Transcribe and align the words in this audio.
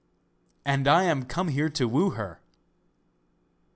'And 0.65 0.87
I 0.87 1.03
am 1.03 1.25
come 1.25 1.49
here 1.49 1.69
to 1.69 1.87
woo 1.87 2.09
her! 2.09 2.41